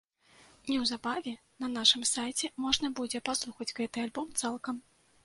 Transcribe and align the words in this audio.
Неўзабаве 0.69 1.33
на 1.63 1.69
нашым 1.73 2.01
сайце 2.13 2.49
можна 2.65 2.91
будзе 3.01 3.21
паслухаць 3.29 3.71
гэты 3.81 3.97
альбом 4.07 4.33
цалкам. 4.43 4.81